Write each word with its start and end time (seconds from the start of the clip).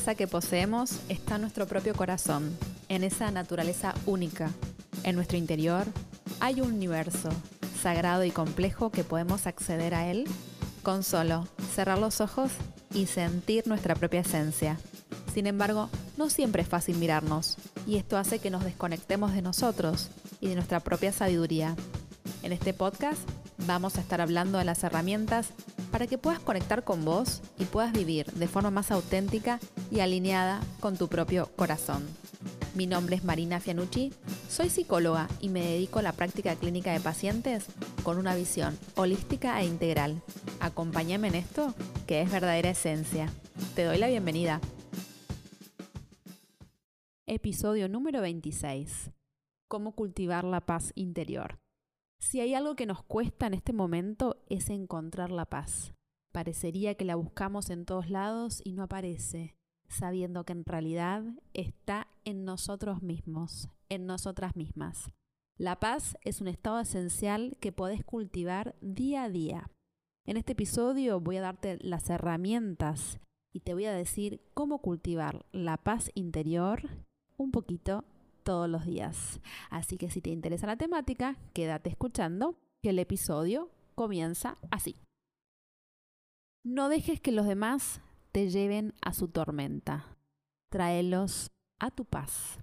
que 0.00 0.26
poseemos 0.26 0.98
está 1.08 1.38
nuestro 1.38 1.66
propio 1.66 1.94
corazón, 1.94 2.56
en 2.88 3.04
esa 3.04 3.30
naturaleza 3.30 3.94
única. 4.06 4.50
En 5.04 5.14
nuestro 5.14 5.36
interior 5.36 5.86
hay 6.40 6.62
un 6.62 6.72
universo 6.72 7.28
sagrado 7.80 8.24
y 8.24 8.30
complejo 8.30 8.90
que 8.90 9.04
podemos 9.04 9.46
acceder 9.46 9.94
a 9.94 10.10
él 10.10 10.24
con 10.82 11.04
solo 11.04 11.46
cerrar 11.74 11.98
los 11.98 12.20
ojos 12.20 12.50
y 12.92 13.06
sentir 13.06 13.68
nuestra 13.68 13.94
propia 13.94 14.20
esencia. 14.20 14.78
Sin 15.32 15.46
embargo, 15.46 15.90
no 16.16 16.28
siempre 16.30 16.62
es 16.62 16.68
fácil 16.68 16.96
mirarnos, 16.96 17.56
y 17.86 17.96
esto 17.96 18.16
hace 18.16 18.38
que 18.38 18.50
nos 18.50 18.64
desconectemos 18.64 19.32
de 19.32 19.42
nosotros 19.42 20.08
y 20.40 20.48
de 20.48 20.56
nuestra 20.56 20.80
propia 20.80 21.12
sabiduría. 21.12 21.76
En 22.42 22.52
este 22.52 22.72
podcast 22.74 23.20
vamos 23.66 23.96
a 23.96 24.00
estar 24.00 24.20
hablando 24.20 24.58
de 24.58 24.64
las 24.64 24.82
herramientas 24.82 25.50
para 26.00 26.08
que 26.08 26.16
puedas 26.16 26.40
conectar 26.40 26.82
con 26.82 27.04
vos 27.04 27.42
y 27.58 27.66
puedas 27.66 27.92
vivir 27.92 28.24
de 28.32 28.48
forma 28.48 28.70
más 28.70 28.90
auténtica 28.90 29.60
y 29.90 30.00
alineada 30.00 30.62
con 30.80 30.96
tu 30.96 31.08
propio 31.08 31.50
corazón. 31.56 32.08
Mi 32.74 32.86
nombre 32.86 33.16
es 33.16 33.22
Marina 33.22 33.60
Fianucci, 33.60 34.10
soy 34.48 34.70
psicóloga 34.70 35.28
y 35.42 35.50
me 35.50 35.60
dedico 35.60 35.98
a 35.98 36.02
la 36.02 36.14
práctica 36.14 36.56
clínica 36.56 36.90
de 36.94 37.00
pacientes 37.00 37.66
con 38.02 38.16
una 38.16 38.34
visión 38.34 38.78
holística 38.96 39.60
e 39.60 39.66
integral. 39.66 40.22
Acompáñame 40.60 41.28
en 41.28 41.34
esto, 41.34 41.74
que 42.06 42.22
es 42.22 42.32
verdadera 42.32 42.70
esencia. 42.70 43.30
Te 43.74 43.84
doy 43.84 43.98
la 43.98 44.08
bienvenida. 44.08 44.62
Episodio 47.26 47.90
número 47.90 48.22
26. 48.22 49.10
Cómo 49.68 49.92
cultivar 49.92 50.44
la 50.44 50.62
paz 50.62 50.92
interior. 50.94 51.58
Si 52.20 52.38
hay 52.40 52.54
algo 52.54 52.76
que 52.76 52.86
nos 52.86 53.02
cuesta 53.02 53.46
en 53.46 53.54
este 53.54 53.72
momento 53.72 54.36
es 54.48 54.68
encontrar 54.68 55.30
la 55.30 55.46
paz. 55.46 55.94
Parecería 56.32 56.94
que 56.94 57.04
la 57.04 57.16
buscamos 57.16 57.70
en 57.70 57.84
todos 57.84 58.08
lados 58.08 58.60
y 58.64 58.72
no 58.72 58.84
aparece, 58.84 59.56
sabiendo 59.88 60.44
que 60.44 60.52
en 60.52 60.64
realidad 60.64 61.24
está 61.54 62.06
en 62.24 62.44
nosotros 62.44 63.02
mismos, 63.02 63.68
en 63.88 64.06
nosotras 64.06 64.54
mismas. 64.54 65.10
La 65.56 65.80
paz 65.80 66.16
es 66.22 66.40
un 66.40 66.48
estado 66.48 66.80
esencial 66.80 67.56
que 67.60 67.72
podés 67.72 68.04
cultivar 68.04 68.76
día 68.80 69.24
a 69.24 69.28
día. 69.28 69.70
En 70.24 70.36
este 70.36 70.52
episodio 70.52 71.20
voy 71.20 71.38
a 71.38 71.42
darte 71.42 71.78
las 71.80 72.08
herramientas 72.08 73.18
y 73.52 73.60
te 73.60 73.74
voy 73.74 73.86
a 73.86 73.92
decir 73.92 74.40
cómo 74.54 74.78
cultivar 74.78 75.44
la 75.50 75.76
paz 75.76 76.10
interior 76.14 76.88
un 77.36 77.50
poquito 77.50 78.04
todos 78.44 78.68
los 78.68 78.86
días. 78.86 79.40
Así 79.68 79.96
que 79.96 80.10
si 80.10 80.20
te 80.20 80.30
interesa 80.30 80.66
la 80.66 80.76
temática, 80.76 81.36
quédate 81.52 81.90
escuchando, 81.90 82.56
que 82.82 82.90
el 82.90 82.98
episodio 82.98 83.70
comienza 83.94 84.56
así. 84.70 84.96
No 86.62 86.90
dejes 86.90 87.20
que 87.20 87.32
los 87.32 87.46
demás 87.46 88.02
te 88.32 88.50
lleven 88.50 88.94
a 89.00 89.14
su 89.14 89.28
tormenta. 89.28 90.18
Tráelos 90.68 91.52
a 91.78 91.90
tu 91.90 92.04
paz. 92.04 92.58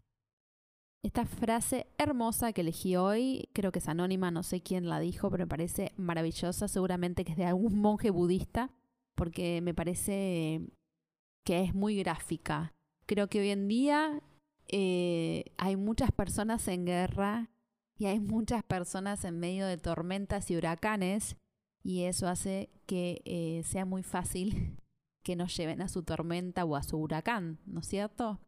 Esta 1.04 1.26
frase 1.26 1.88
hermosa 1.98 2.54
que 2.54 2.62
elegí 2.62 2.96
hoy, 2.96 3.50
creo 3.54 3.72
que 3.72 3.80
es 3.80 3.88
anónima, 3.88 4.30
no 4.30 4.44
sé 4.44 4.62
quién 4.62 4.88
la 4.88 5.00
dijo, 5.00 5.32
pero 5.32 5.46
me 5.46 5.50
parece 5.50 5.94
maravillosa, 5.96 6.68
seguramente 6.68 7.26
que 7.26 7.32
es 7.32 7.38
de 7.38 7.46
algún 7.46 7.76
monje 7.82 8.12
budista, 8.12 8.72
porque 9.16 9.62
me 9.62 9.74
parece 9.74 10.62
que 11.44 11.64
es 11.64 11.74
muy 11.74 11.98
gráfica. 11.98 12.76
Creo 13.08 13.30
que 13.30 13.40
hoy 13.40 13.50
en 13.50 13.68
día 13.68 14.22
eh, 14.68 15.46
hay 15.58 15.76
muchas 15.76 16.12
personas 16.12 16.68
en 16.68 16.86
guerra 16.86 17.50
y 17.98 18.06
hay 18.06 18.20
muchas 18.20 18.64
personas 18.64 19.26
en 19.26 19.40
medio 19.40 19.66
de 19.66 19.78
tormentas 19.78 20.52
y 20.52 20.58
huracanes 20.58 21.36
y 21.88 22.04
eso 22.04 22.28
hace 22.28 22.70
que 22.86 23.22
eh, 23.24 23.64
sea 23.64 23.86
muy 23.86 24.04
fácil 24.04 24.76
que 25.24 25.38
nos 25.38 25.56
lleven 25.56 25.82
a 25.82 25.88
su 25.88 26.04
tormenta 26.04 26.66
o 26.66 26.76
a 26.76 26.84
su 26.84 26.98
huracán, 26.98 27.60
¿no 27.66 27.80
es 27.80 27.88
cierto? 27.88 28.42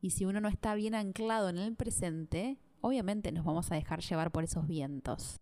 Y 0.00 0.10
si 0.10 0.24
uno 0.24 0.40
no 0.40 0.48
está 0.48 0.74
bien 0.74 0.96
anclado 0.96 1.48
en 1.48 1.58
el 1.58 1.76
presente, 1.76 2.58
obviamente 2.80 3.30
nos 3.30 3.44
vamos 3.44 3.70
a 3.70 3.76
dejar 3.76 4.00
llevar 4.00 4.32
por 4.32 4.42
esos 4.42 4.66
vientos. 4.66 5.40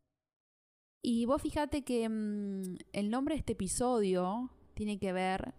Y 1.02 1.24
vos 1.24 1.40
fíjate 1.40 1.82
que 1.82 2.06
mm, 2.10 2.76
el 2.92 3.08
nombre 3.08 3.36
de 3.36 3.38
este 3.38 3.54
episodio 3.54 4.50
tiene 4.74 4.98
que 4.98 5.14
ver, 5.14 5.54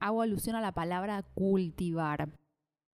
hago 0.00 0.22
alusión 0.22 0.56
a 0.56 0.60
la 0.60 0.72
palabra 0.72 1.22
cultivar. 1.22 2.36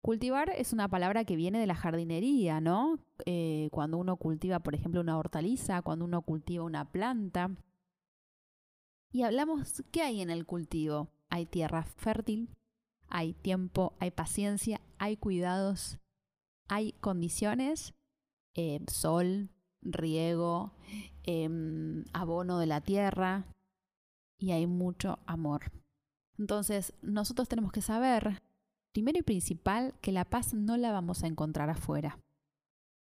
Cultivar 0.01 0.49
es 0.49 0.71
una 0.71 0.87
palabra 0.87 1.25
que 1.25 1.35
viene 1.35 1.59
de 1.59 1.67
la 1.67 1.75
jardinería, 1.75 2.61
¿no? 2.61 2.99
Eh, 3.25 3.67
cuando 3.73 3.97
uno 3.97 4.15
cultiva, 4.15 4.61
por 4.61 4.75
ejemplo, 4.75 5.01
una 5.01 5.17
hortaliza, 5.17 5.81
cuando 5.81 6.05
uno 6.05 6.21
cultiva 6.21 6.63
una 6.63 6.89
planta. 6.89 7.51
Y 9.13 9.23
hablamos, 9.23 9.83
¿qué 9.91 10.01
hay 10.01 10.19
en 10.19 10.29
el 10.29 10.45
cultivo? 10.45 11.07
Hay 11.29 11.45
tierra 11.45 11.83
fértil, 11.83 12.49
hay 13.07 13.33
tiempo, 13.33 13.93
hay 13.99 14.11
paciencia, 14.11 14.81
hay 14.97 15.15
cuidados, 15.15 15.97
hay 16.67 16.91
condiciones, 16.93 17.93
eh, 18.55 18.81
sol, 18.87 19.49
riego, 19.81 20.73
em, 21.23 22.03
abono 22.11 22.59
de 22.59 22.65
la 22.65 22.81
tierra 22.81 23.45
y 24.37 24.51
hay 24.51 24.67
mucho 24.67 25.19
amor. 25.25 25.71
Entonces, 26.37 26.93
nosotros 27.01 27.47
tenemos 27.47 27.71
que 27.71 27.81
saber 27.81 28.41
Primero 28.93 29.17
y 29.17 29.23
principal, 29.23 29.95
que 30.01 30.11
la 30.11 30.23
paz 30.23 30.53
no 30.53 30.77
la 30.77 30.91
vamos 30.91 31.23
a 31.23 31.27
encontrar 31.27 31.67
afuera. 31.71 32.19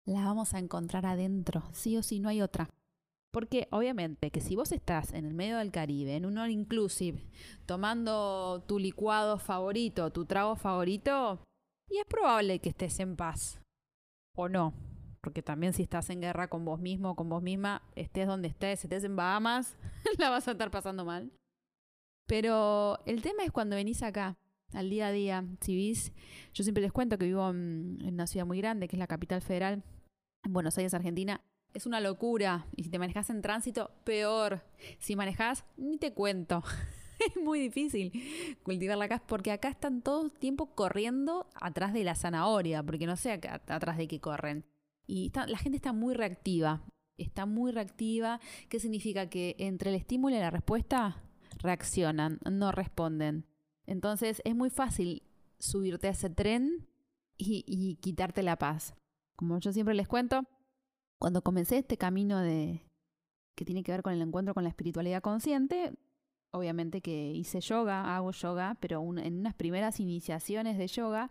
La 0.04 0.24
vamos 0.24 0.52
a 0.52 0.58
encontrar 0.58 1.06
adentro, 1.06 1.62
sí 1.72 1.96
o 1.96 2.02
sí, 2.02 2.18
no 2.18 2.28
hay 2.28 2.42
otra. 2.42 2.68
Porque 3.36 3.68
obviamente 3.70 4.30
que 4.30 4.40
si 4.40 4.56
vos 4.56 4.72
estás 4.72 5.12
en 5.12 5.26
el 5.26 5.34
medio 5.34 5.58
del 5.58 5.70
Caribe, 5.70 6.16
en 6.16 6.24
un 6.24 6.38
all 6.38 6.50
inclusive, 6.50 7.22
tomando 7.66 8.64
tu 8.66 8.78
licuado 8.78 9.38
favorito, 9.38 10.10
tu 10.10 10.24
trago 10.24 10.56
favorito, 10.56 11.42
y 11.90 11.98
es 11.98 12.06
probable 12.06 12.60
que 12.60 12.70
estés 12.70 12.98
en 12.98 13.14
paz. 13.14 13.60
O 14.34 14.48
no. 14.48 14.72
Porque 15.20 15.42
también 15.42 15.74
si 15.74 15.82
estás 15.82 16.08
en 16.08 16.22
guerra 16.22 16.48
con 16.48 16.64
vos 16.64 16.80
mismo, 16.80 17.14
con 17.14 17.28
vos 17.28 17.42
misma, 17.42 17.82
estés 17.94 18.26
donde 18.26 18.48
estés, 18.48 18.82
estés 18.82 19.04
en 19.04 19.16
Bahamas, 19.16 19.76
la 20.18 20.30
vas 20.30 20.48
a 20.48 20.52
estar 20.52 20.70
pasando 20.70 21.04
mal. 21.04 21.30
Pero 22.26 23.00
el 23.04 23.20
tema 23.20 23.44
es 23.44 23.52
cuando 23.52 23.76
venís 23.76 24.02
acá 24.02 24.38
al 24.72 24.88
día 24.88 25.08
a 25.08 25.12
día. 25.12 25.44
Si 25.60 25.92
yo 26.54 26.64
siempre 26.64 26.82
les 26.82 26.90
cuento 26.90 27.18
que 27.18 27.26
vivo 27.26 27.50
en, 27.50 27.98
una 28.02 28.26
ciudad 28.26 28.46
muy 28.46 28.56
grande, 28.62 28.88
que 28.88 28.96
es 28.96 28.98
la 28.98 29.06
capital 29.06 29.42
federal, 29.42 29.82
en 30.42 30.52
Buenos 30.54 30.78
Aires, 30.78 30.94
Argentina. 30.94 31.42
Es 31.76 31.84
una 31.84 32.00
locura. 32.00 32.64
Y 32.74 32.84
si 32.84 32.88
te 32.88 32.98
manejas 32.98 33.28
en 33.28 33.42
tránsito, 33.42 33.90
peor. 34.02 34.62
Si 34.98 35.14
manejas, 35.14 35.66
ni 35.76 35.98
te 35.98 36.14
cuento. 36.14 36.64
es 37.18 37.36
muy 37.36 37.60
difícil 37.60 38.12
cultivar 38.62 38.96
la 38.96 39.08
casa 39.08 39.26
porque 39.26 39.52
acá 39.52 39.68
están 39.68 40.00
todo 40.00 40.24
el 40.24 40.32
tiempo 40.32 40.74
corriendo 40.74 41.50
atrás 41.54 41.92
de 41.92 42.02
la 42.02 42.14
zanahoria, 42.14 42.82
porque 42.82 43.04
no 43.04 43.16
sé 43.16 43.30
atrás 43.30 43.98
de 43.98 44.08
qué 44.08 44.20
corren. 44.20 44.64
Y 45.06 45.30
la 45.34 45.58
gente 45.58 45.76
está 45.76 45.92
muy 45.92 46.14
reactiva. 46.14 46.82
Está 47.18 47.44
muy 47.44 47.72
reactiva. 47.72 48.40
¿Qué 48.70 48.80
significa? 48.80 49.28
Que 49.28 49.54
entre 49.58 49.90
el 49.90 49.96
estímulo 49.96 50.34
y 50.34 50.38
la 50.38 50.50
respuesta 50.50 51.22
reaccionan, 51.58 52.38
no 52.50 52.72
responden. 52.72 53.44
Entonces 53.84 54.40
es 54.46 54.56
muy 54.56 54.70
fácil 54.70 55.24
subirte 55.58 56.08
a 56.08 56.12
ese 56.12 56.30
tren 56.30 56.88
y, 57.36 57.96
quitarte 57.96 58.42
la 58.42 58.56
paz. 58.56 58.94
Como 59.36 59.58
yo 59.60 59.74
siempre 59.74 59.94
les 59.94 60.08
cuento, 60.08 60.46
cuando 61.18 61.42
comencé 61.42 61.78
este 61.78 61.96
camino 61.96 62.40
de 62.40 62.82
que 63.56 63.64
tiene 63.64 63.82
que 63.82 63.92
ver 63.92 64.02
con 64.02 64.12
el 64.12 64.22
encuentro 64.22 64.54
con 64.54 64.64
la 64.64 64.68
espiritualidad 64.68 65.22
consciente, 65.22 65.94
obviamente 66.52 67.00
que 67.00 67.32
hice 67.32 67.60
yoga, 67.60 68.16
hago 68.16 68.30
yoga, 68.32 68.76
pero 68.80 69.00
en 69.18 69.38
unas 69.38 69.54
primeras 69.54 69.98
iniciaciones 69.98 70.76
de 70.78 70.86
yoga, 70.88 71.30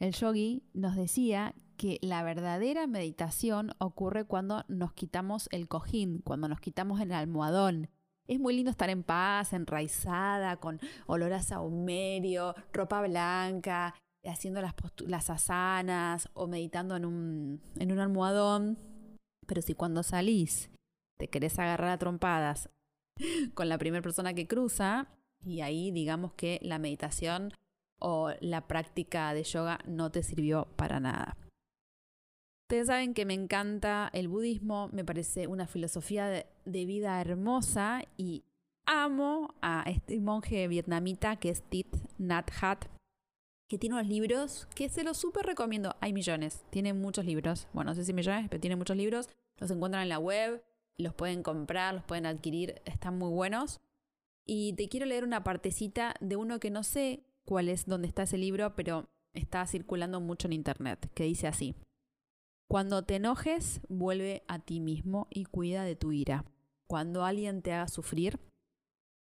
el 0.00 0.12
yogi 0.12 0.64
nos 0.72 0.96
decía 0.96 1.54
que 1.76 1.98
la 2.02 2.22
verdadera 2.22 2.86
meditación 2.86 3.72
ocurre 3.78 4.24
cuando 4.24 4.64
nos 4.68 4.92
quitamos 4.92 5.48
el 5.52 5.68
cojín, 5.68 6.20
cuando 6.20 6.48
nos 6.48 6.60
quitamos 6.60 7.00
el 7.00 7.12
almohadón, 7.12 7.88
es 8.26 8.40
muy 8.40 8.54
lindo 8.54 8.70
estar 8.70 8.88
en 8.90 9.02
paz, 9.02 9.52
enraizada, 9.52 10.56
con 10.56 10.80
olor 11.06 11.32
a 11.32 11.42
saumerio, 11.42 12.54
ropa 12.72 13.02
blanca, 13.02 13.94
haciendo 14.24 14.62
las, 14.62 14.74
las 15.06 15.28
asanas 15.30 16.30
o 16.32 16.46
meditando 16.46 16.96
en 16.96 17.04
un, 17.04 17.60
en 17.78 17.92
un 17.92 17.98
almohadón. 17.98 18.78
Pero 19.46 19.62
si 19.62 19.74
cuando 19.74 20.02
salís 20.02 20.70
te 21.18 21.28
querés 21.28 21.58
agarrar 21.58 21.90
a 21.90 21.98
trompadas 21.98 22.70
con 23.54 23.68
la 23.68 23.78
primera 23.78 24.02
persona 24.02 24.34
que 24.34 24.46
cruza, 24.46 25.08
y 25.44 25.60
ahí 25.60 25.90
digamos 25.90 26.32
que 26.32 26.58
la 26.62 26.78
meditación 26.78 27.52
o 27.98 28.32
la 28.40 28.66
práctica 28.66 29.32
de 29.34 29.44
yoga 29.44 29.78
no 29.86 30.10
te 30.10 30.22
sirvió 30.22 30.66
para 30.76 31.00
nada. 31.00 31.36
Ustedes 32.64 32.86
saben 32.86 33.12
que 33.12 33.26
me 33.26 33.34
encanta 33.34 34.10
el 34.12 34.28
budismo, 34.28 34.88
me 34.88 35.04
parece 35.04 35.46
una 35.46 35.66
filosofía 35.66 36.26
de, 36.26 36.46
vida 36.64 37.20
hermosa 37.20 38.02
y 38.16 38.42
amo 38.86 39.54
a 39.60 39.84
este 39.86 40.18
monje 40.18 40.66
vietnamita 40.66 41.36
que 41.36 41.50
es 41.50 41.62
Thich 41.68 41.94
Nhat 42.18 42.50
Hanh, 42.60 42.88
que 43.74 43.78
tiene 43.78 43.96
unos 43.96 44.06
libros 44.06 44.68
que 44.76 44.88
se 44.88 45.02
los 45.02 45.16
súper 45.16 45.46
recomiendo. 45.46 45.96
Hay 46.00 46.12
millones, 46.12 46.64
tiene 46.70 46.92
muchos 46.92 47.24
libros. 47.24 47.66
Bueno, 47.72 47.90
no 47.90 47.96
sé 47.96 48.04
si 48.04 48.12
millones, 48.12 48.46
pero 48.48 48.60
tiene 48.60 48.76
muchos 48.76 48.96
libros. 48.96 49.28
Los 49.58 49.68
encuentran 49.72 50.04
en 50.04 50.10
la 50.10 50.20
web, 50.20 50.62
los 50.96 51.12
pueden 51.12 51.42
comprar, 51.42 51.92
los 51.92 52.04
pueden 52.04 52.26
adquirir, 52.26 52.80
están 52.84 53.18
muy 53.18 53.30
buenos. 53.30 53.80
Y 54.46 54.74
te 54.74 54.88
quiero 54.88 55.06
leer 55.06 55.24
una 55.24 55.42
partecita 55.42 56.14
de 56.20 56.36
uno 56.36 56.60
que 56.60 56.70
no 56.70 56.84
sé 56.84 57.24
cuál 57.44 57.68
es 57.68 57.86
dónde 57.86 58.06
está 58.06 58.22
ese 58.22 58.38
libro, 58.38 58.76
pero 58.76 59.08
está 59.32 59.66
circulando 59.66 60.20
mucho 60.20 60.46
en 60.46 60.52
internet, 60.52 61.10
que 61.12 61.24
dice 61.24 61.48
así. 61.48 61.74
Cuando 62.68 63.02
te 63.02 63.16
enojes, 63.16 63.80
vuelve 63.88 64.44
a 64.46 64.60
ti 64.60 64.78
mismo 64.78 65.26
y 65.30 65.46
cuida 65.46 65.82
de 65.82 65.96
tu 65.96 66.12
ira. 66.12 66.44
Cuando 66.86 67.24
alguien 67.24 67.60
te 67.60 67.72
haga 67.72 67.88
sufrir, 67.88 68.38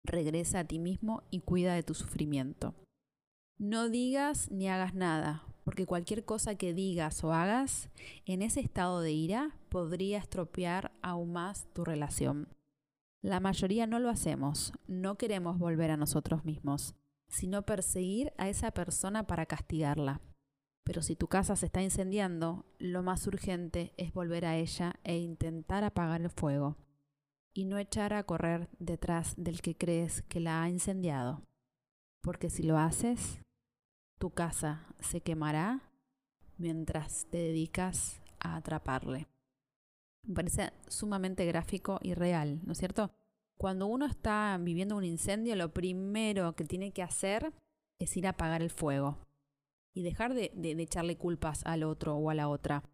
regresa 0.05 0.59
a 0.59 0.65
ti 0.65 0.81
mismo 0.81 1.23
y 1.31 1.39
cuida 1.39 1.77
de 1.77 1.85
tu 1.85 1.95
sufrimiento. 1.95 2.75
No 3.63 3.91
digas 3.91 4.51
ni 4.51 4.71
hagas 4.71 4.95
nada, 4.95 5.45
porque 5.65 5.85
cualquier 5.85 6.25
cosa 6.25 6.55
que 6.55 6.73
digas 6.73 7.23
o 7.23 7.35
hagas 7.35 7.91
en 8.25 8.41
ese 8.41 8.61
estado 8.61 9.03
de 9.03 9.13
ira 9.13 9.55
podría 9.69 10.17
estropear 10.17 10.93
aún 11.03 11.35
más 11.35 11.67
tu 11.75 11.85
relación. 11.85 12.49
La 13.21 13.39
mayoría 13.39 13.87
no 13.87 13.99
lo 13.99 14.09
hacemos, 14.09 14.73
no 14.87 15.19
queremos 15.19 15.59
volver 15.59 15.91
a 15.91 15.99
nosotros 15.99 16.43
mismos, 16.47 16.95
sino 17.29 17.67
perseguir 17.67 18.33
a 18.39 18.49
esa 18.49 18.71
persona 18.71 19.27
para 19.27 19.45
castigarla. 19.45 20.23
Pero 20.83 21.03
si 21.03 21.15
tu 21.15 21.29
casa 21.29 21.55
se 21.55 21.67
está 21.67 21.83
incendiando, 21.83 22.65
lo 22.79 23.03
más 23.03 23.27
urgente 23.27 23.93
es 23.99 24.15
volver 24.15 24.47
a 24.47 24.57
ella 24.57 24.95
e 25.05 25.19
intentar 25.19 25.85
apagar 25.85 26.23
el 26.23 26.31
fuego, 26.31 26.79
y 27.53 27.67
no 27.67 27.77
echar 27.77 28.15
a 28.15 28.23
correr 28.23 28.71
detrás 28.79 29.35
del 29.37 29.61
que 29.61 29.77
crees 29.77 30.23
que 30.23 30.41
la 30.41 30.63
ha 30.63 30.71
incendiado, 30.71 31.43
porque 32.23 32.49
si 32.49 32.63
lo 32.63 32.79
haces, 32.79 33.43
tu 34.21 34.31
casa 34.31 34.87
se 35.01 35.23
quemará 35.23 35.81
mientras 36.59 37.27
te 37.31 37.39
dedicas 37.39 38.21
a 38.39 38.57
atraparle. 38.57 39.27
Me 40.23 40.35
parece 40.35 40.73
sumamente 40.89 41.47
gráfico 41.47 41.99
y 42.03 42.13
real, 42.13 42.61
¿no 42.65 42.73
es 42.73 42.79
cierto? 42.79 43.11
Cuando 43.57 43.87
uno 43.87 44.05
está 44.05 44.59
viviendo 44.61 44.95
un 44.97 45.05
incendio, 45.05 45.57
lo 45.57 45.73
primero 45.73 46.55
que 46.55 46.65
tiene 46.65 46.93
que 46.93 47.03
hacer 47.03 47.55
es 47.99 48.15
ir 48.17 48.27
a 48.27 48.31
apagar 48.31 48.61
el 48.61 48.71
fuego 48.71 49.19
y 49.95 50.03
dejar 50.03 50.35
de, 50.35 50.53
echarle 50.55 51.17
culpas 51.17 51.65
al 51.65 51.83
otro 51.83 52.17
o 52.17 52.29
a 52.29 52.35
la 52.35 52.49
otra. 52.49 52.85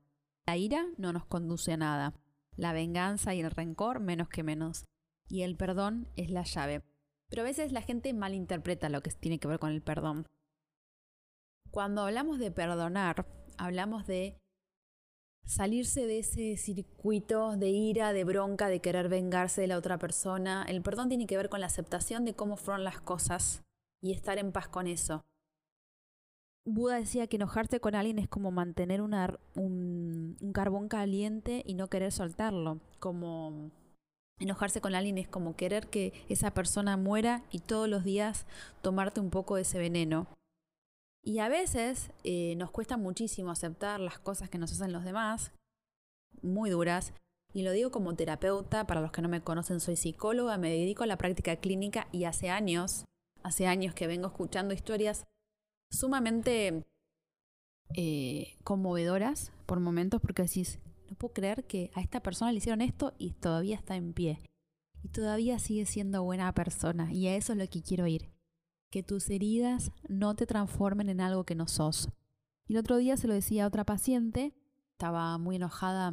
La 0.47 0.57
ira 0.57 0.87
no 0.97 1.13
nos 1.13 1.27
conduce 1.27 1.73
a 1.73 1.77
nada. 1.77 2.15
La 2.55 2.73
venganza 2.73 3.35
y 3.35 3.41
el 3.41 3.51
rencor 3.51 3.99
menos 3.99 4.29
que 4.29 4.45
menos. 4.45 4.85
Y 5.29 5.43
el 5.43 5.57
perdón 5.57 6.09
es 6.15 6.31
la 6.31 6.45
llave. 6.45 6.85
Pero 7.29 7.43
a 7.43 7.45
veces 7.45 7.73
la 7.73 7.83
gente 7.83 8.13
malinterpreta 8.15 8.89
lo 8.89 9.03
que 9.03 9.11
tiene 9.11 9.41
que 9.41 9.49
ver 9.49 9.59
con 9.59 9.71
el 9.71 9.83
perdón. 9.83 10.29
Cuando 11.77 12.01
hablamos 12.01 12.39
de 12.39 12.51
perdonar, 12.51 13.27
hablamos 13.59 14.07
de 14.07 14.39
salirse 15.45 16.07
de 16.07 16.21
ese 16.21 16.57
circuito 16.57 17.55
de 17.59 17.69
ira, 17.69 18.15
de 18.15 18.25
bronca, 18.25 18.69
de 18.69 18.81
querer 18.81 19.11
vengarse 19.11 19.61
de 19.61 19.67
la 19.67 19.77
otra 19.77 19.99
persona. 19.99 20.65
El 20.67 20.81
perdón 20.81 21.11
tiene 21.11 21.27
que 21.27 21.37
ver 21.37 21.51
con 21.51 21.61
la 21.61 21.67
aceptación 21.67 22.25
de 22.25 22.33
cómo 22.33 22.57
fueron 22.57 22.83
las 22.83 22.99
cosas 23.03 23.63
y 24.01 24.13
estar 24.13 24.39
en 24.39 24.53
paz 24.53 24.69
con 24.69 24.87
eso. 24.87 25.23
Buda 26.65 26.97
decía 26.97 27.27
que 27.27 27.37
enojarse 27.37 27.79
con 27.79 27.95
alguien 27.95 28.19
es 28.21 28.27
como 28.27 28.51
mantener 28.51 29.03
un, 29.03 29.13
un, 29.55 30.53
carbón 30.55 30.89
caliente 30.89 31.63
y 31.67 31.75
no 31.75 31.89
querer 31.89 32.11
soltarlo. 32.11 32.81
Como 33.01 33.71
enojarse 34.41 34.81
con 34.81 34.95
alguien 34.95 35.19
es 35.19 35.29
como 35.29 35.57
querer 35.57 35.89
que 35.89 36.15
esa 36.31 36.53
persona 36.53 36.97
muera 36.97 37.45
y 37.51 37.59
todos 37.59 37.87
los 37.87 38.03
días 38.03 38.47
tomarte 38.81 39.21
un 39.21 39.29
poco 39.29 39.57
de 39.57 39.63
ese 39.63 39.79
veneno. 39.79 40.27
Y 41.27 41.41
a 41.41 41.49
veces 41.49 42.13
eh, 42.23 42.55
nos 42.55 42.71
cuesta 42.71 42.97
muchísimo 42.97 43.51
aceptar 43.51 43.99
las 43.99 44.21
cosas 44.21 44.49
que 44.49 44.59
nos 44.59 44.71
hacen 44.71 44.93
los 44.93 45.03
demás, 45.03 45.51
muy 46.41 46.71
duras. 46.71 47.15
Y 47.53 47.63
lo 47.65 47.73
digo 47.73 47.91
como 47.91 48.15
terapeuta, 48.15 48.87
para 48.87 49.01
los 49.01 49.11
que 49.11 49.23
no 49.23 49.29
me 49.29 49.43
conocen, 49.43 49.81
soy 49.81 49.97
psicóloga, 49.97 50.57
me 50.57 50.71
dedico 50.71 51.03
a 51.03 51.09
la 51.09 51.19
práctica 51.19 51.57
clínica 51.57 52.07
y 52.13 52.25
hace 52.25 52.49
años, 52.49 53.07
hace 53.43 53.67
años 53.67 53.93
que 53.93 54.07
vengo 54.07 54.29
escuchando 54.29 54.73
historias 54.73 55.25
sumamente 55.91 56.85
eh, 57.95 58.57
conmovedoras 58.63 59.51
por 59.67 59.81
momentos 59.81 60.21
porque 60.21 60.45
decís, 60.45 60.79
no 61.11 61.17
puedo 61.17 61.35
creer 61.35 61.65
que 61.65 61.91
a 61.95 62.03
esta 62.03 62.23
persona 62.23 62.53
le 62.53 62.59
hicieron 62.59 62.83
esto 62.83 63.15
y 63.19 63.33
todavía 63.33 63.75
está 63.75 63.97
en 63.97 64.13
pie. 64.13 64.39
Y 65.03 65.09
todavía 65.09 65.59
sigue 65.59 65.87
siendo 65.87 66.23
buena 66.23 66.55
persona. 66.55 67.13
Y 67.13 67.27
a 67.27 67.35
eso 67.35 67.53
es 67.53 67.59
lo 67.59 67.67
que 67.69 67.83
quiero 67.83 68.07
ir. 68.07 68.36
Que 68.91 69.03
tus 69.03 69.31
heridas 69.31 69.93
no 70.09 70.35
te 70.35 70.47
transformen 70.47 71.09
en 71.09 71.21
algo 71.21 71.45
que 71.45 71.55
no 71.55 71.67
sos. 71.67 72.09
Y 72.67 72.75
el 72.75 72.79
otro 72.79 72.97
día 72.97 73.17
se 73.17 73.29
lo 73.29 73.35
decía 73.35 73.65
a 73.65 73.69
otra 73.69 73.85
paciente, 73.85 74.55
estaba 74.93 75.37
muy 75.39 75.57
enojada 75.57 76.13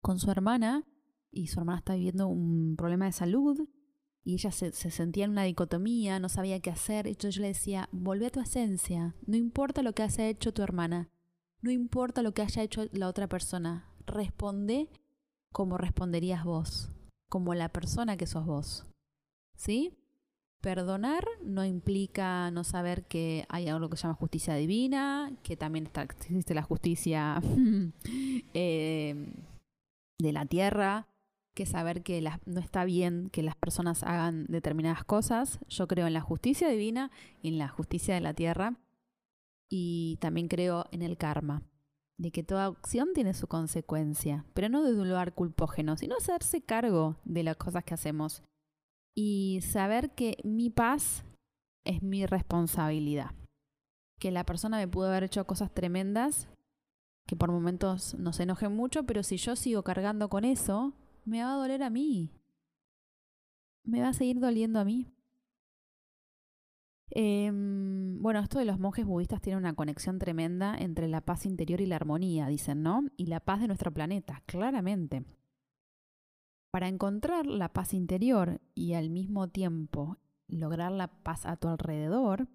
con 0.00 0.18
su 0.18 0.30
hermana 0.30 0.84
y 1.30 1.46
su 1.46 1.60
hermana 1.60 1.78
está 1.78 1.94
viviendo 1.94 2.26
un 2.28 2.76
problema 2.76 3.06
de 3.06 3.12
salud 3.12 3.68
y 4.24 4.34
ella 4.34 4.52
se, 4.52 4.72
sentía 4.72 5.24
en 5.24 5.32
una 5.32 5.44
dicotomía, 5.44 6.20
no 6.20 6.28
sabía 6.28 6.60
qué 6.60 6.70
hacer. 6.70 7.06
Entonces 7.06 7.34
yo 7.34 7.42
le 7.42 7.48
decía, 7.48 7.88
volvé 7.92 8.26
a 8.26 8.30
tu 8.30 8.40
esencia, 8.40 9.14
no 9.26 9.36
importa 9.36 9.82
lo 9.82 9.94
que 9.94 10.02
haya 10.02 10.28
hecho 10.28 10.52
tu 10.52 10.62
hermana, 10.62 11.10
no 11.60 11.70
importa 11.70 12.22
lo 12.22 12.32
que 12.32 12.42
haya 12.42 12.62
hecho 12.62 12.86
la 12.92 13.08
otra 13.08 13.28
persona, 13.28 13.88
responde 14.06 14.90
como 15.52 15.78
responderías 15.78 16.44
vos, 16.44 16.90
como 17.28 17.54
la 17.54 17.70
persona 17.70 18.16
que 18.16 18.26
sos 18.26 18.46
vos. 18.46 18.86
¿Sí? 19.56 19.96
Perdonar 20.62 21.24
no 21.42 21.64
implica 21.64 22.52
no 22.52 22.62
saber 22.62 23.04
que 23.06 23.44
hay 23.48 23.66
algo 23.66 23.90
que 23.90 23.96
se 23.96 24.04
llama 24.04 24.14
justicia 24.14 24.54
divina, 24.54 25.32
que 25.42 25.56
también 25.56 25.90
existe 25.92 26.54
la 26.54 26.62
justicia 26.62 27.42
eh, 28.54 29.34
de 30.20 30.32
la 30.32 30.46
tierra, 30.46 31.08
que 31.52 31.66
saber 31.66 32.04
que 32.04 32.24
no 32.46 32.60
está 32.60 32.84
bien 32.84 33.28
que 33.30 33.42
las 33.42 33.56
personas 33.56 34.04
hagan 34.04 34.46
determinadas 34.46 35.02
cosas. 35.02 35.58
Yo 35.68 35.88
creo 35.88 36.06
en 36.06 36.14
la 36.14 36.20
justicia 36.20 36.68
divina 36.68 37.10
y 37.42 37.48
en 37.48 37.58
la 37.58 37.66
justicia 37.66 38.14
de 38.14 38.20
la 38.20 38.32
tierra. 38.32 38.78
Y 39.68 40.16
también 40.20 40.46
creo 40.46 40.86
en 40.92 41.02
el 41.02 41.16
karma, 41.16 41.64
de 42.18 42.30
que 42.30 42.44
toda 42.44 42.66
acción 42.66 43.08
tiene 43.14 43.34
su 43.34 43.48
consecuencia, 43.48 44.44
pero 44.54 44.68
no 44.68 44.84
desde 44.84 45.00
un 45.00 45.08
lugar 45.08 45.34
culpógeno, 45.34 45.96
sino 45.96 46.16
hacerse 46.16 46.62
cargo 46.62 47.16
de 47.24 47.42
las 47.42 47.56
cosas 47.56 47.82
que 47.82 47.94
hacemos. 47.94 48.44
Y 49.14 49.60
saber 49.62 50.14
que 50.14 50.38
mi 50.44 50.70
paz 50.70 51.24
es 51.84 52.02
mi 52.02 52.26
responsabilidad. 52.26 53.32
Que 54.18 54.30
la 54.30 54.44
persona 54.44 54.78
me 54.78 54.88
pudo 54.88 55.08
haber 55.08 55.24
hecho 55.24 55.46
cosas 55.46 55.72
tremendas, 55.72 56.48
que 57.26 57.36
por 57.36 57.50
momentos 57.50 58.14
nos 58.14 58.40
enojen 58.40 58.74
mucho, 58.74 59.04
pero 59.04 59.22
si 59.22 59.36
yo 59.36 59.56
sigo 59.56 59.82
cargando 59.82 60.28
con 60.28 60.44
eso, 60.44 60.94
me 61.24 61.42
va 61.42 61.52
a 61.52 61.56
doler 61.56 61.82
a 61.82 61.90
mí. 61.90 62.30
Me 63.84 64.00
va 64.00 64.08
a 64.08 64.12
seguir 64.14 64.38
doliendo 64.40 64.78
a 64.78 64.84
mí. 64.84 65.08
Em, 67.10 68.22
bueno, 68.22 68.40
esto 68.40 68.58
de 68.58 68.64
los 68.64 68.78
monjes 68.78 69.04
budistas 69.04 69.42
tiene 69.42 69.58
una 69.58 69.74
conexión 69.74 70.18
tremenda 70.18 70.74
entre 70.78 71.08
la 71.08 71.20
paz 71.20 71.44
interior 71.44 71.80
y 71.82 71.86
la 71.86 71.96
armonía, 71.96 72.46
dicen, 72.46 72.82
¿no? 72.82 73.02
Y 73.16 73.26
la 73.26 73.40
paz 73.40 73.60
de 73.60 73.66
nuestro 73.66 73.92
planeta, 73.92 74.42
claramente. 74.46 75.24
Para 76.72 76.88
encontrar 76.88 77.44
la 77.44 77.68
paz 77.68 77.92
interior 77.92 78.62
y 78.74 78.94
al 78.94 79.10
mismo 79.10 79.46
tiempo 79.46 80.16
lograr 80.48 80.90
la 80.90 81.08
paz 81.08 81.44
a 81.44 81.56
tu 81.56 81.68
alrededor, 81.68 82.48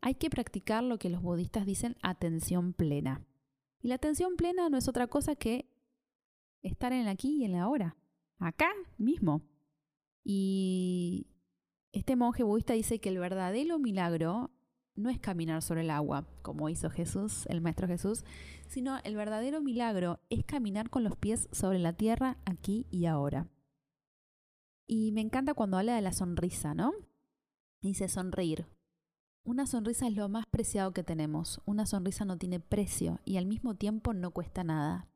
hay 0.00 0.14
que 0.14 0.30
practicar 0.30 0.82
lo 0.82 0.98
que 0.98 1.10
los 1.10 1.20
budistas 1.20 1.66
dicen 1.66 1.98
atención 2.00 2.72
plena. 2.72 3.22
Y 3.82 3.88
la 3.88 3.96
atención 3.96 4.36
plena 4.36 4.70
no 4.70 4.78
es 4.78 4.88
otra 4.88 5.08
cosa 5.08 5.36
que 5.36 5.70
estar 6.62 6.94
en 6.94 7.00
el 7.00 7.08
aquí 7.08 7.36
y 7.36 7.44
en 7.44 7.52
la 7.52 7.64
ahora 7.64 7.98
acá 8.38 8.70
mismo. 8.96 9.42
Y 10.24 11.26
este 11.92 12.16
monje 12.16 12.42
budista 12.42 12.72
dice 12.72 12.98
que 12.98 13.10
el 13.10 13.18
verdadero 13.18 13.78
milagro 13.78 14.50
no 15.00 15.10
es 15.10 15.18
caminar 15.18 15.62
sobre 15.62 15.80
el 15.80 15.90
agua, 15.90 16.26
como 16.42 16.68
hizo 16.68 16.90
Jesús, 16.90 17.46
el 17.46 17.60
Maestro 17.60 17.88
Jesús, 17.88 18.24
sino 18.68 18.98
el 19.04 19.16
verdadero 19.16 19.60
milagro 19.60 20.20
es 20.30 20.44
caminar 20.44 20.90
con 20.90 21.02
los 21.02 21.16
pies 21.16 21.48
sobre 21.52 21.78
la 21.78 21.92
tierra 21.92 22.36
aquí 22.44 22.86
y 22.90 23.06
ahora. 23.06 23.48
Y 24.86 25.12
me 25.12 25.20
encanta 25.20 25.54
cuando 25.54 25.78
habla 25.78 25.94
de 25.94 26.02
la 26.02 26.12
sonrisa, 26.12 26.74
¿no? 26.74 26.92
Dice 27.80 28.08
sonreír. 28.08 28.66
Una 29.44 29.66
sonrisa 29.66 30.06
es 30.06 30.14
lo 30.14 30.28
más 30.28 30.46
preciado 30.46 30.92
que 30.92 31.02
tenemos. 31.02 31.60
Una 31.64 31.86
sonrisa 31.86 32.24
no 32.24 32.36
tiene 32.36 32.60
precio 32.60 33.20
y 33.24 33.36
al 33.36 33.46
mismo 33.46 33.74
tiempo 33.74 34.12
no 34.12 34.32
cuesta 34.32 34.64
nada. 34.64 35.08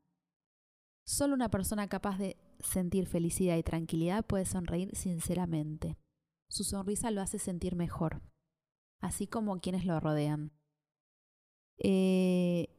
Solo 1.05 1.35
una 1.35 1.49
persona 1.51 1.87
capaz 1.87 2.17
de 2.17 2.37
sentir 2.59 3.07
felicidad 3.07 3.57
y 3.57 3.63
tranquilidad 3.63 4.25
puede 4.25 4.45
sonreír 4.45 4.95
sinceramente. 4.95 5.97
Su 6.49 6.63
sonrisa 6.63 7.11
lo 7.11 7.21
hace 7.21 7.37
sentir 7.37 7.75
mejor, 7.75 8.21
así 8.99 9.27
como 9.27 9.59
quienes 9.59 9.85
lo 9.85 9.99
rodean. 9.99 10.51
Eh, 11.77 12.69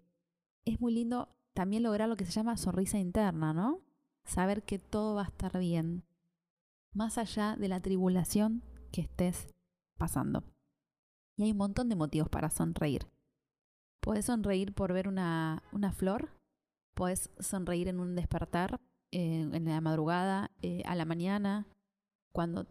es 0.64 0.80
muy 0.80 0.94
lindo 0.94 1.28
también 1.54 1.82
lograr 1.82 2.08
lo 2.08 2.16
que 2.16 2.24
se 2.24 2.32
llama 2.32 2.56
sonrisa 2.56 2.98
interna, 2.98 3.52
¿no? 3.52 3.80
Saber 4.24 4.64
que 4.64 4.78
todo 4.78 5.14
va 5.14 5.22
a 5.22 5.26
estar 5.26 5.58
bien, 5.58 6.04
más 6.92 7.18
allá 7.18 7.56
de 7.56 7.68
la 7.68 7.80
tribulación 7.80 8.62
que 8.92 9.02
estés 9.02 9.54
pasando. 9.96 10.44
Y 11.36 11.44
hay 11.44 11.52
un 11.52 11.58
montón 11.58 11.88
de 11.88 11.96
motivos 11.96 12.28
para 12.28 12.50
sonreír. 12.50 13.06
Puedes 14.00 14.26
sonreír 14.26 14.74
por 14.74 14.92
ver 14.92 15.08
una, 15.08 15.62
una 15.72 15.92
flor 15.92 16.30
Puedes 16.96 17.28
sonreír 17.40 17.88
en 17.88 18.00
un 18.00 18.16
despertar, 18.16 18.80
en 19.10 19.66
la 19.66 19.82
madrugada, 19.82 20.50
eh, 20.62 20.82
a 20.86 20.94
la 20.94 21.04
mañana, 21.04 21.66
cuando 22.32 22.66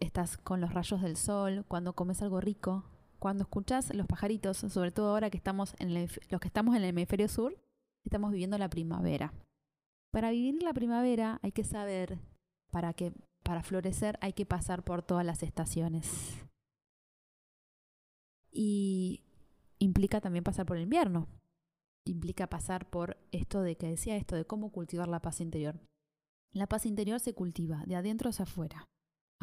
estás 0.00 0.36
con 0.36 0.60
los 0.60 0.72
rayos 0.72 1.02
del 1.02 1.16
sol, 1.16 1.64
cuando 1.68 1.94
comes 1.94 2.22
algo 2.22 2.40
rico, 2.40 2.84
Cuando 3.18 3.44
escuchas 3.44 3.94
los 3.94 4.06
pajaritos, 4.06 4.58
sobre 4.58 4.90
todo 4.92 5.10
ahora 5.10 5.30
que 5.30 5.38
estamos 5.38 5.74
en 5.78 5.94
los 5.94 6.40
que 6.40 6.48
estamos 6.48 6.76
en 6.76 6.82
el 6.82 6.90
hemisferio 6.90 7.26
sur, 7.28 7.56
estamos 8.04 8.32
viviendo 8.32 8.58
la 8.58 8.68
primavera. 8.68 9.32
Para 10.12 10.30
vivir 10.30 10.62
la 10.62 10.74
primavera 10.74 11.40
hay 11.42 11.52
que 11.52 11.64
saber 11.64 12.18
para 12.70 12.92
que 12.92 13.14
para 13.42 13.62
florecer 13.62 14.18
hay 14.20 14.32
que 14.34 14.44
pasar 14.44 14.84
por 14.84 15.02
todas 15.02 15.24
las 15.24 15.42
estaciones. 15.42 16.44
Y 18.50 19.24
implica 19.78 20.20
también 20.20 20.44
pasar 20.44 20.66
por 20.66 20.76
el 20.76 20.84
invierno. 20.84 21.26
Implica 22.04 22.48
pasar 22.48 22.88
por 22.90 23.16
esto 23.32 23.62
de 23.62 23.76
que 23.76 23.88
decía 23.88 24.16
esto 24.16 24.36
de 24.36 24.44
cómo 24.44 24.70
cultivar 24.70 25.08
la 25.08 25.20
paz 25.20 25.40
interior. 25.40 25.80
La 26.52 26.66
paz 26.66 26.86
interior 26.86 27.20
se 27.20 27.34
cultiva 27.34 27.82
de 27.86 27.96
adentro 27.96 28.30
hacia 28.30 28.44
afuera, 28.44 28.86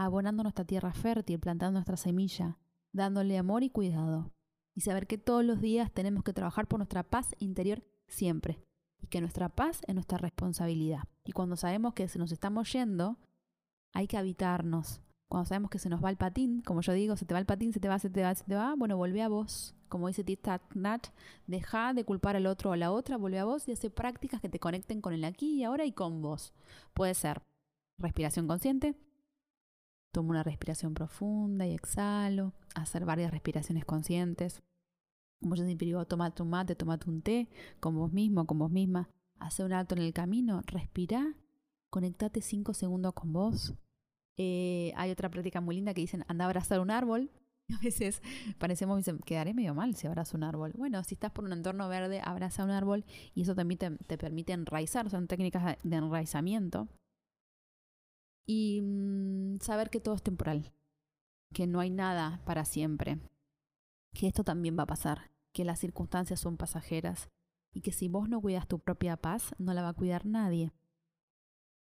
abonando 0.05 0.43
nuestra 0.43 0.65
tierra 0.65 0.93
fértil, 0.93 1.39
plantando 1.39 1.74
nuestra 1.74 1.98
semilla, 1.98 2.58
dándole 2.91 3.38
amor 3.38 3.63
y 3.63 3.70
cuidado. 3.70 4.31
Y 4.74 4.81
saber 4.81 5.05
que 5.05 5.17
todos 5.17 5.43
los 5.43 5.62
días 5.62 5.91
tenemos 5.91 6.24
que 6.24 6.34
trabajar 6.34 6.67
por 6.67 6.79
nuestra 6.79 7.03
paz 7.03 7.36
interior 7.39 7.84
siempre. 8.08 8.60
Y 9.00 9.08
que 9.08 9.22
nuestra 9.22 9.50
paz 9.50 9.81
es 9.88 9.93
nuestra 9.93 10.17
responsabilidad. 10.17 11.03
Y 11.25 11.34
cuando 11.34 11.55
sabemos 11.55 11.93
que 11.93 12.08
se 12.08 12.20
nos 12.20 12.31
estamos 12.31 12.72
yendo, 12.72 13.17
hay 13.93 14.08
que 14.08 14.17
habitarnos. 14.17 15.01
Cuando 15.27 15.48
sabemos 15.48 15.70
que 15.70 15.79
se 15.79 15.89
nos 15.89 16.03
va 16.03 16.10
el 16.10 16.17
patín, 16.17 16.62
como 16.62 16.81
yo 16.81 16.93
digo, 16.93 17.15
se 17.15 17.25
te 17.25 17.34
va 17.34 17.39
el 17.39 17.46
patín, 17.46 17.74
se 17.74 17.79
te 17.79 17.88
va, 17.88 18.00
se 18.00 18.10
te 18.10 18.22
va, 18.22 18.34
se 18.36 18.43
te 18.43 18.55
va, 18.55 18.75
bueno, 18.75 18.98
vuelve 18.98 19.22
a 19.22 19.29
vos. 19.29 19.75
Como 19.88 20.08
dice 20.08 20.24
Tit 20.24 20.48
Nat, 20.74 21.08
deja 21.48 21.93
de 21.93 22.05
culpar 22.05 22.36
al 22.36 22.48
otro 22.48 22.70
o 22.70 22.74
a 22.74 22.77
la 22.77 22.91
otra, 22.91 23.17
vuelve 23.17 23.39
a 23.39 23.46
vos 23.46 23.67
y 23.67 23.74
hace 23.74 23.89
prácticas 23.89 24.41
que 24.41 24.50
te 24.50 24.60
conecten 24.60 25.01
con 25.01 25.13
el 25.13 25.24
aquí 25.25 25.53
y 25.53 25.63
ahora 25.63 25.86
y 25.86 25.91
con 25.91 26.22
vos. 26.22 26.53
Puede 26.93 27.13
ser 27.13 27.41
respiración 27.98 28.48
consciente, 28.48 28.96
tomo 30.12 30.32
una 30.32 30.44
respiración 30.44 30.94
profunda 30.94 31.65
y 31.65 31.74
exhalo, 31.74 32.53
hacer 32.75 33.06
varias 33.06 33.32
respiraciones 33.32 33.86
conscientes. 33.86 34.62
Como 35.41 35.56
yo 35.56 35.65
siempre 35.65 35.88
digo, 35.88 36.06
tomate 36.06 36.44
un 36.44 36.50
mate, 36.50 36.75
tomate 36.75 37.10
un 37.10 37.22
té, 37.22 37.50
con 37.80 37.96
vos 37.96 38.12
mismo, 38.12 38.46
con 38.46 38.60
vos 38.60 38.72
misma. 38.72 39.10
Hace 39.39 39.63
un 39.63 39.74
alto 39.74 39.96
en 39.96 40.01
el 40.01 40.13
camino, 40.13 40.62
respira 40.68 41.36
conectate 41.91 42.41
cinco 42.41 42.74
segundos 42.74 43.13
con 43.13 43.32
vos. 43.34 43.75
Eh, 44.38 44.91
hay 44.96 45.12
otra 45.12 45.30
práctica 45.30 45.62
muy 45.62 45.75
linda 45.75 45.94
que 45.94 46.01
dicen, 46.01 46.25
anda 46.27 46.46
a 46.46 46.48
abrazar 46.48 46.80
un 46.80 46.89
árbol. 46.89 47.30
A 47.70 47.84
veces 47.84 48.22
parecemos, 48.58 48.98
dicen, 48.98 49.20
quedaré 49.20 49.53
medio 49.53 49.75
mal 49.75 49.96
si 49.96 50.08
abrazo 50.08 50.36
un 50.36 50.44
árbol. 50.44 50.74
Bueno, 50.75 51.03
si 51.03 51.13
estás 51.13 51.32
por 51.32 51.46
un 51.46 51.53
entorno 51.53 51.88
verde, 51.88 52.22
abraza 52.24 52.63
un 52.63 52.72
árbol 52.72 53.06
y 53.36 53.44
eso 53.44 53.53
también 53.53 53.77
te, 53.77 54.18
permite 54.18 54.53
enraizar, 54.53 55.10
son 55.10 55.27
técnicas 55.27 55.77
de 55.84 55.96
enraizamiento. 55.96 56.88
Y 58.53 58.81
mm, 58.81 59.62
saber 59.62 59.89
que 59.89 60.01
todo 60.01 60.15
es 60.15 60.22
temporal, 60.22 60.74
que 61.53 61.67
no 61.67 61.79
hay 61.79 61.89
nada 61.89 62.41
para 62.43 62.65
siempre, 62.65 63.17
que 64.13 64.27
esto 64.27 64.43
también 64.43 64.77
va 64.77 64.84
a 64.84 64.88
pasar, 64.88 65.31
que 65.53 65.63
las 65.63 65.79
circunstancias 65.79 66.41
son 66.41 66.58
pasajeras 66.58 67.29
y 67.72 67.79
que 67.79 67.93
si 67.93 68.10
vos 68.10 68.27
no 68.27 68.41
cuidas 68.41 68.67
tu 68.67 68.79
propia 68.79 69.15
paz, 69.15 69.55
no 69.58 69.74
la 69.74 69.84
va 69.84 69.89
a 69.89 69.93
cuidar 69.93 70.25
nadie. 70.25 70.74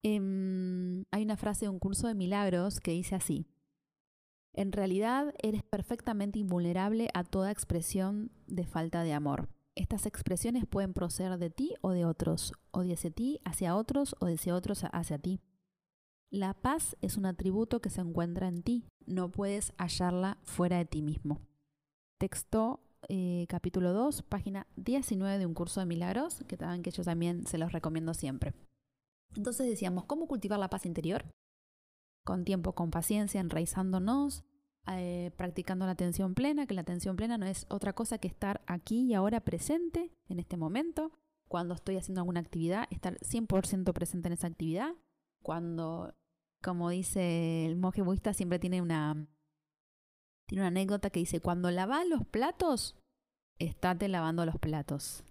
Em, 0.02 1.04
hay 1.12 1.24
una 1.24 1.36
frase 1.36 1.66
de 1.66 1.70
un 1.72 1.80
curso 1.80 2.08
de 2.08 2.16
milagros 2.16 2.80
que 2.80 2.92
dice 2.92 3.16
así, 3.16 3.46
en 4.54 4.72
realidad 4.72 5.34
eres 5.44 5.64
perfectamente 5.64 6.40
invulnerable 6.40 7.10
a 7.14 7.26
toda 7.26 7.52
expresión 7.52 8.32
de 8.48 8.66
falta 8.66 9.04
de 9.04 9.12
amor. 9.12 9.50
Estas 9.76 10.06
expresiones 10.06 10.66
pueden 10.66 10.94
proceder 10.94 11.38
de 11.38 11.50
ti 11.50 11.74
o 11.82 11.92
de 11.92 12.06
otros, 12.06 12.54
o 12.72 12.84
de 12.84 12.96
ti 13.12 13.42
hacia 13.44 13.76
otros 13.76 14.16
o 14.22 14.28
de 14.28 14.54
otros 14.54 14.86
hacia 14.94 15.18
ti. 15.18 15.42
La 16.32 16.54
paz 16.54 16.98
es 17.02 17.18
un 17.18 17.26
atributo 17.26 17.82
que 17.82 17.90
se 17.90 18.02
encuentra 18.02 18.48
en 18.48 18.64
ti, 18.64 18.86
no 19.06 19.32
puedes 19.32 19.74
hallarla 19.78 20.38
fuera 20.44 20.78
de 20.78 20.86
ti 20.86 21.02
mismo. 21.02 21.40
Texto 22.18 22.82
eh, 23.08 23.46
capítulo 23.50 23.94
2, 23.94 24.24
página 24.24 24.68
19 24.76 25.38
de 25.38 25.46
un 25.46 25.54
curso 25.54 25.80
de 25.80 25.86
milagros, 25.86 26.44
que, 26.48 26.58
que 26.58 26.92
yo 26.92 27.04
también 27.04 27.46
se 27.46 27.58
los 27.58 27.72
recomiendo 27.72 28.14
siempre. 28.14 28.54
Entonces 29.36 29.68
decíamos, 29.68 30.06
¿cómo 30.06 30.28
cultivar 30.28 30.60
la 30.60 30.70
paz 30.70 30.86
interior? 30.86 31.26
Con 32.24 32.46
tiempo, 32.46 32.74
con 32.74 32.90
paciencia, 32.90 33.40
enraizándonos, 33.42 34.44
eh, 34.88 35.32
practicando 35.36 35.86
la 35.86 35.92
atención 35.92 36.34
plena, 36.34 36.66
que 36.66 36.74
la 36.74 36.82
atención 36.82 37.16
plena 37.16 37.38
no 37.38 37.46
es 37.46 37.66
otra 37.70 37.94
cosa 37.94 38.18
que 38.18 38.28
estar 38.28 38.62
aquí 38.66 39.06
y 39.06 39.14
ahora 39.14 39.42
presente, 39.42 40.12
en 40.28 40.40
este 40.40 40.58
momento, 40.58 41.12
cuando 41.48 41.76
estoy 41.76 41.98
haciendo 41.98 42.22
alguna 42.22 42.40
actividad, 42.40 42.88
estar 42.90 43.18
100% 43.20 43.94
presente 43.94 44.28
en 44.28 44.34
esa 44.34 44.48
actividad, 44.48 44.94
cuando, 45.46 46.16
como 46.64 46.90
dice 46.90 47.68
el 47.68 47.76
monje 47.76 48.02
budista, 48.02 48.34
siempre 48.34 48.58
tiene 48.58 48.82
una, 48.82 49.28
tiene 50.48 50.64
una 50.64 50.70
anécdota 50.70 51.12
que 51.12 51.20
dice, 51.20 51.40
cuando 51.40 51.70
lavas 51.70 52.08
los 52.08 52.26
platos, 52.26 52.96
estate 53.60 54.08
lavando 54.08 54.44
los 54.48 54.58
platos. 54.58 55.24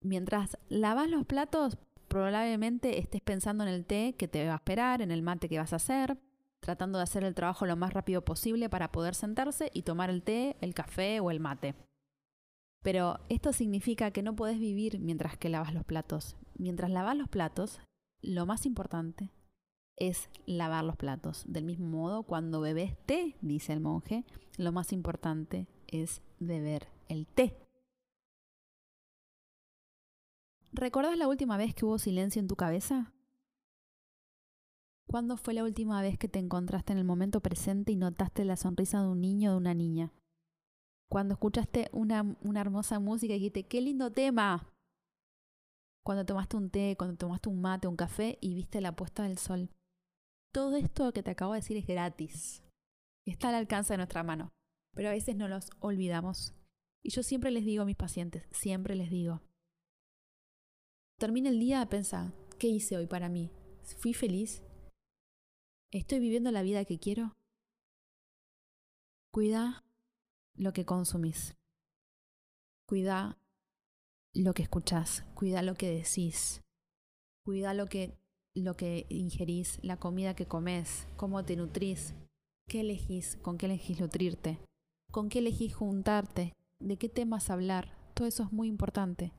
Mientras 0.00 0.58
lavas 0.68 1.10
los 1.10 1.26
platos, 1.26 1.76
probablemente 2.06 3.00
estés 3.00 3.20
pensando 3.20 3.64
en 3.64 3.70
el 3.70 3.84
té 3.84 4.14
que 4.16 4.28
te 4.28 4.46
va 4.46 4.52
a 4.52 4.56
esperar, 4.56 5.02
en 5.02 5.10
el 5.10 5.22
mate 5.22 5.48
que 5.48 5.58
vas 5.58 5.72
a 5.72 5.76
hacer, 5.76 6.16
tratando 6.60 6.98
de 6.98 7.02
hacer 7.02 7.24
el 7.24 7.34
trabajo 7.34 7.66
lo 7.66 7.74
más 7.74 7.92
rápido 7.92 8.24
posible 8.24 8.70
para 8.70 8.92
poder 8.92 9.16
sentarse 9.16 9.72
y 9.74 9.82
tomar 9.82 10.08
el 10.08 10.22
té, 10.22 10.56
el 10.60 10.72
café 10.72 11.18
o 11.18 11.32
el 11.32 11.40
mate. 11.40 11.74
Pero 12.84 13.18
esto 13.28 13.52
significa 13.52 14.12
que 14.12 14.22
no 14.22 14.36
puedes 14.36 14.60
vivir 14.60 15.00
mientras 15.00 15.36
que 15.36 15.48
lavas 15.48 15.74
los 15.74 15.84
platos. 15.84 16.36
Mientras 16.56 16.92
lavas 16.92 17.16
los 17.16 17.28
platos, 17.28 17.80
lo 18.22 18.46
más 18.46 18.66
importante 18.66 19.30
es 19.96 20.30
lavar 20.46 20.84
los 20.84 20.96
platos. 20.96 21.44
Del 21.46 21.64
mismo 21.64 21.86
modo, 21.86 22.22
cuando 22.22 22.60
bebes 22.60 22.96
té, 23.06 23.36
dice 23.42 23.72
el 23.72 23.80
monje, 23.80 24.24
lo 24.56 24.72
más 24.72 24.92
importante 24.92 25.66
es 25.86 26.22
beber 26.38 26.88
el 27.08 27.26
té. 27.26 27.56
¿Recuerdas 30.72 31.18
la 31.18 31.28
última 31.28 31.56
vez 31.56 31.74
que 31.74 31.84
hubo 31.84 31.98
silencio 31.98 32.40
en 32.40 32.48
tu 32.48 32.56
cabeza? 32.56 33.12
¿Cuándo 35.06 35.36
fue 35.36 35.54
la 35.54 35.64
última 35.64 36.00
vez 36.00 36.16
que 36.16 36.28
te 36.28 36.38
encontraste 36.38 36.92
en 36.92 36.98
el 36.98 37.04
momento 37.04 37.40
presente 37.40 37.90
y 37.90 37.96
notaste 37.96 38.44
la 38.44 38.56
sonrisa 38.56 39.02
de 39.02 39.08
un 39.08 39.20
niño 39.20 39.50
o 39.50 39.52
de 39.54 39.58
una 39.58 39.74
niña? 39.74 40.12
Cuando 41.08 41.34
escuchaste 41.34 41.88
una, 41.92 42.36
una 42.42 42.60
hermosa 42.60 43.00
música 43.00 43.34
y 43.34 43.38
dijiste, 43.38 43.64
qué 43.64 43.80
lindo 43.80 44.12
tema. 44.12 44.69
Cuando 46.10 46.26
tomaste 46.26 46.56
un 46.56 46.70
té, 46.70 46.96
cuando 46.98 47.16
tomaste 47.16 47.48
un 47.48 47.60
mate, 47.60 47.86
un 47.86 47.94
café 47.94 48.36
y 48.40 48.52
viste 48.52 48.80
la 48.80 48.96
puesta 48.96 49.22
del 49.22 49.38
sol. 49.38 49.70
Todo 50.52 50.74
esto 50.74 51.12
que 51.12 51.22
te 51.22 51.30
acabo 51.30 51.52
de 51.52 51.60
decir 51.60 51.76
es 51.76 51.86
gratis. 51.86 52.64
Está 53.24 53.50
al 53.50 53.54
alcance 53.54 53.92
de 53.92 53.98
nuestra 53.98 54.24
mano. 54.24 54.50
Pero 54.92 55.08
a 55.08 55.12
veces 55.12 55.36
no 55.36 55.46
los 55.46 55.70
olvidamos. 55.78 56.52
Y 57.04 57.10
yo 57.10 57.22
siempre 57.22 57.52
les 57.52 57.64
digo 57.64 57.84
a 57.84 57.86
mis 57.86 57.94
pacientes, 57.94 58.44
siempre 58.50 58.96
les 58.96 59.08
digo, 59.08 59.40
termina 61.16 61.48
el 61.48 61.60
día, 61.60 61.88
pensa, 61.88 62.34
¿qué 62.58 62.66
hice 62.66 62.96
hoy 62.96 63.06
para 63.06 63.28
mí? 63.28 63.52
¿Fui 64.00 64.12
feliz? 64.12 64.64
¿Estoy 65.92 66.18
viviendo 66.18 66.50
la 66.50 66.62
vida 66.62 66.84
que 66.84 66.98
quiero? 66.98 67.36
Cuida 69.30 69.84
lo 70.56 70.72
que 70.72 70.84
consumís. 70.84 71.54
Cuida 72.88 73.39
lo 74.34 74.54
que 74.54 74.62
escuchás. 74.62 75.24
Cuida 75.34 75.62
lo 75.62 75.74
que 75.74 75.90
decís. 75.90 76.62
Cuida 77.44 77.74
lo 77.74 77.86
que, 77.86 78.18
lo 78.54 78.76
que 78.76 79.06
ingerís, 79.08 79.78
la 79.82 79.96
comida 79.96 80.34
que 80.34 80.46
comes, 80.46 81.06
cómo 81.16 81.44
te 81.44 81.56
nutrís, 81.56 82.14
qué 82.68 82.80
elegís, 82.80 83.36
con 83.36 83.58
qué 83.58 83.66
elegís 83.66 84.00
nutrirte, 84.00 84.58
con 85.10 85.28
qué 85.28 85.38
elegís 85.38 85.74
juntarte, 85.74 86.52
de 86.80 86.96
qué 86.96 87.08
temas 87.08 87.50
hablar. 87.50 87.96
Todo 88.14 88.28
eso 88.28 88.44
es 88.44 88.52
muy 88.52 88.68
importante. 88.68 89.32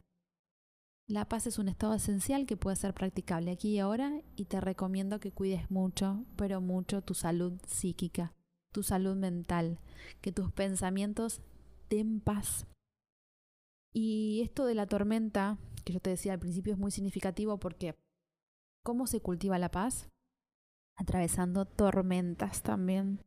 La 1.07 1.27
paz 1.27 1.45
es 1.45 1.59
un 1.59 1.67
estado 1.67 1.93
esencial 1.93 2.45
que 2.45 2.57
puede 2.57 2.77
ser 2.77 2.93
practicable 2.93 3.51
aquí 3.51 3.71
y 3.71 3.79
ahora 3.79 4.21
y 4.35 4.45
te 4.45 4.61
recomiendo 4.61 5.19
que 5.19 5.31
cuides 5.31 5.69
mucho, 5.69 6.25
pero 6.37 6.61
mucho 6.61 7.01
tu 7.01 7.13
salud 7.13 7.59
psíquica, 7.67 8.33
tu 8.71 8.81
salud 8.81 9.15
mental, 9.15 9.79
que 10.21 10.31
tus 10.31 10.51
pensamientos 10.51 11.41
den 11.89 12.21
paz. 12.21 12.65
Y 13.93 14.41
esto 14.43 14.65
de 14.65 14.75
la 14.75 14.87
tormenta, 14.87 15.57
que 15.83 15.93
yo 15.93 15.99
te 15.99 16.09
decía 16.09 16.33
al 16.33 16.39
principio, 16.39 16.73
es 16.73 16.79
muy 16.79 16.91
significativo 16.91 17.57
porque 17.57 17.95
¿cómo 18.83 19.07
se 19.07 19.21
cultiva 19.21 19.59
la 19.59 19.71
paz? 19.71 20.09
Atravesando 20.95 21.65
tormentas 21.65 22.61
también, 22.61 23.23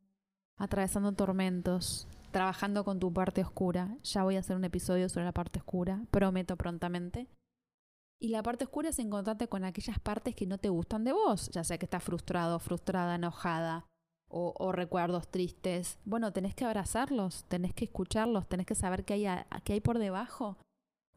atravesando 0.56 1.12
tormentos, 1.12 2.08
trabajando 2.30 2.84
con 2.84 2.98
tu 2.98 3.12
parte 3.12 3.42
oscura. 3.42 3.96
Ya 4.02 4.22
voy 4.22 4.36
a 4.36 4.40
hacer 4.40 4.56
un 4.56 4.64
episodio 4.64 5.08
sobre 5.08 5.26
la 5.26 5.32
parte 5.32 5.58
oscura, 5.58 6.04
prometo 6.10 6.56
prontamente. 6.56 7.28
Y 8.20 8.28
la 8.28 8.42
parte 8.42 8.64
oscura 8.64 8.88
es 8.88 8.98
encontrarte 8.98 9.48
con 9.48 9.64
aquellas 9.64 9.98
partes 9.98 10.34
que 10.34 10.46
no 10.46 10.56
te 10.56 10.70
gustan 10.70 11.04
de 11.04 11.12
vos, 11.12 11.50
ya 11.50 11.62
sea 11.62 11.76
que 11.78 11.84
estás 11.84 12.02
frustrado, 12.02 12.58
frustrada, 12.58 13.16
enojada 13.16 13.86
o, 14.28 14.72
recuerdos 14.72 15.28
tristes. 15.28 15.98
Bueno, 16.04 16.32
tenés 16.32 16.54
que 16.54 16.64
abrazarlos, 16.64 17.44
tenés 17.44 17.72
que 17.72 17.84
escucharlos, 17.84 18.48
tenés 18.48 18.66
que 18.66 18.74
saber 18.74 19.04
qué 19.04 19.14
hay, 19.14 19.44
qué 19.62 19.74
hay 19.74 19.80
por 19.80 19.98
debajo. 19.98 20.56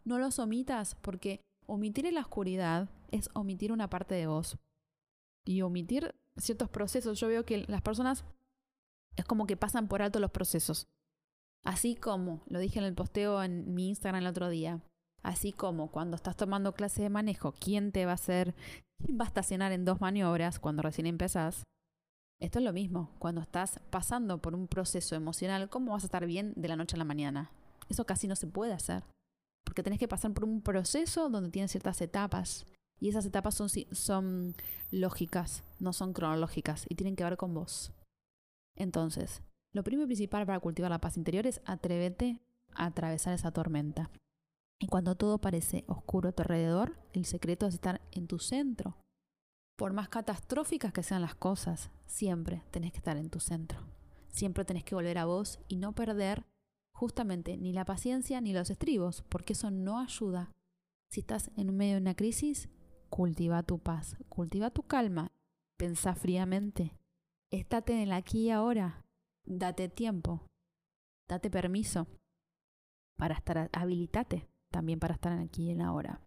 No 0.04 0.20
los 0.20 0.38
omitas 0.40 0.96
porque 0.96 1.42
omitir 1.66 2.06
en 2.06 2.16
la 2.16 2.22
oscuridad 2.22 2.90
es 3.12 3.30
omitir 3.34 3.72
una 3.72 3.90
parte 3.90 4.16
de 4.16 4.28
vos. 4.28 4.58
Y 5.46 5.62
omitir 5.62 6.14
ciertos 6.38 6.70
procesos. 6.70 7.20
Yo 7.20 7.28
veo 7.28 7.46
que 7.46 7.66
las 7.68 7.82
personas 7.82 8.24
es 9.16 9.26
como 9.26 9.48
que 9.48 9.58
pasan 9.58 9.88
por 9.88 10.02
alto 10.02 10.20
los 10.20 10.32
procesos. 10.32 10.88
Así 11.66 11.96
como, 11.96 12.44
lo 12.48 12.60
dije 12.60 12.80
en 12.80 12.86
el 12.86 12.96
posteo 12.96 13.44
en 13.44 13.74
mi 13.74 13.90
Instagram 13.90 14.22
el 14.22 14.28
otro 14.28 14.48
día, 14.50 14.80
así 15.24 15.52
como 15.52 15.92
cuando 15.92 16.16
estás 16.16 16.38
tomando 16.38 16.74
clase 16.74 17.02
de 17.02 17.10
manejo, 17.10 17.54
¿quién 17.60 17.92
te 17.92 18.06
va 18.06 18.12
a 18.12 18.16
hacer, 18.16 18.56
quién 19.04 19.20
va 19.20 19.26
a 19.26 19.28
estacionar 19.28 19.74
en 19.74 19.84
dos 19.84 20.00
maniobras 20.00 20.60
cuando 20.60 20.84
recién 20.84 21.08
empezás? 21.08 21.64
Esto 22.40 22.60
es 22.60 22.66
lo 22.66 22.74
mismo, 22.74 23.10
cuando 23.18 23.42
estás 23.42 23.80
pasando 23.90 24.40
por 24.40 24.54
un 24.54 24.68
proceso 24.68 25.16
emocional, 25.16 25.70
¿cómo 25.70 25.94
vas 25.94 26.04
a 26.04 26.08
estar 26.08 26.26
bien 26.28 26.54
de 26.56 26.68
la 26.68 26.76
noche 26.76 26.96
a 26.96 27.00
la 27.00 27.04
mañana? 27.04 27.52
Eso 27.90 28.06
casi 28.06 28.28
no 28.28 28.36
se 28.36 28.46
puede 28.46 28.74
hacer, 28.74 29.04
porque 29.64 29.82
tenés 29.82 29.98
que 29.98 30.08
pasar 30.08 30.34
por 30.34 30.44
un 30.44 30.62
proceso 30.62 31.30
donde 31.30 31.50
tienes 31.50 31.72
ciertas 31.72 32.00
etapas, 32.00 32.68
y 33.00 33.10
esas 33.10 33.26
etapas 33.26 33.60
son, 33.92 34.56
lógicas, 34.92 35.64
no 35.80 35.94
son 35.94 36.14
cronológicas, 36.14 36.86
y 36.90 36.96
tienen 36.96 37.16
que 37.16 37.24
ver 37.24 37.38
con 37.38 37.56
vos. 37.56 37.92
Entonces, 38.76 39.42
lo 39.74 39.84
primero 39.84 40.06
y 40.06 40.08
principal 40.08 40.46
para 40.46 40.60
cultivar 40.60 40.92
la 40.92 41.02
paz 41.02 41.18
interior 41.18 41.48
es 41.48 41.62
atrévete 41.66 42.40
a 42.76 42.86
atravesar 42.86 43.34
esa 43.34 43.52
tormenta. 43.52 44.12
Y 44.80 44.88
cuando 44.88 45.16
todo 45.16 45.40
parece 45.40 45.86
oscuro 45.88 46.30
a 46.30 46.32
tu 46.34 46.44
alrededor, 46.44 47.00
el 47.14 47.26
secreto 47.26 47.66
es 47.66 47.74
estar 47.74 48.00
en 48.12 48.28
tu 48.28 48.38
centro, 48.38 48.96
por 49.78 49.94
más 49.94 50.10
catastróficas 50.10 50.92
que 50.92 51.04
sean 51.04 51.22
las 51.22 51.36
cosas, 51.36 51.92
siempre 52.08 52.64
tenés 52.72 52.92
que 52.92 52.98
estar 52.98 53.16
en 53.16 53.30
tu 53.30 53.40
centro. 53.40 53.80
Siempre 54.30 54.66
tenés 54.66 54.84
que 54.84 54.96
volver 54.96 55.20
a 55.20 55.26
vos 55.26 55.60
y 55.68 55.78
no 55.78 55.94
perder 55.94 56.46
justamente 56.92 57.58
ni 57.58 57.74
la 57.74 57.86
paciencia 57.86 58.42
ni 58.42 58.54
los 58.54 58.72
estribos, 58.72 59.24
porque 59.30 59.54
eso 59.54 59.70
no 59.70 60.00
ayuda. 60.00 60.52
Si 61.10 61.22
estás 61.22 61.52
en 61.56 61.78
medio 61.78 61.94
de 61.94 62.02
una 62.02 62.16
crisis, 62.16 62.70
cultiva 63.10 63.62
tu 63.64 63.78
paz, 63.78 64.18
cultiva 64.30 64.72
tu 64.72 64.82
calma, 64.82 65.32
pensá 65.78 66.16
fríamente, 66.16 66.94
estate 67.52 67.94
en 67.94 68.00
el 68.00 68.14
aquí 68.14 68.48
y 68.48 68.50
ahora, 68.50 69.06
date 69.46 69.90
tiempo, 69.90 70.42
date 71.30 71.52
permiso 71.52 72.08
para 73.16 73.36
estar, 73.36 73.70
habilitate 73.74 74.48
también 74.72 75.00
para 75.00 75.14
estar 75.14 75.34
aquí 75.34 75.68
y 75.68 75.72
en 75.72 75.82
ahora. 75.82 76.27